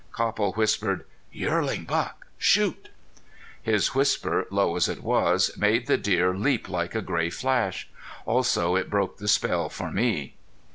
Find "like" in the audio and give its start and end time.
6.67-6.95